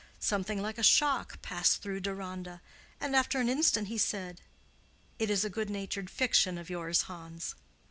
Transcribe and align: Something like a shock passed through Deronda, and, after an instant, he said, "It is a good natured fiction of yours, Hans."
Something 0.19 0.59
like 0.63 0.79
a 0.79 0.83
shock 0.83 1.43
passed 1.43 1.83
through 1.83 1.99
Deronda, 1.99 2.59
and, 2.99 3.15
after 3.15 3.39
an 3.39 3.47
instant, 3.47 3.87
he 3.87 3.99
said, 3.99 4.41
"It 5.19 5.29
is 5.29 5.45
a 5.45 5.47
good 5.51 5.69
natured 5.69 6.09
fiction 6.09 6.57
of 6.57 6.71
yours, 6.71 7.03
Hans." 7.03 7.53